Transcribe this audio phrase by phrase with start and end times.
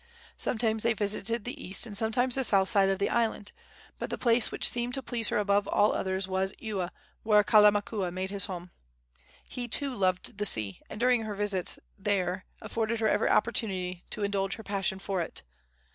[0.35, 3.51] Sometimes they visited the east and sometimes the south side of the island;
[3.99, 8.11] but the place which seemed to please her above all others was Ewa, where Kalamakua
[8.11, 8.71] made his home.
[9.47, 14.23] He, too, loved the sea, and during her visits there afforded her every opportunity to
[14.23, 15.43] indulge her passion for it.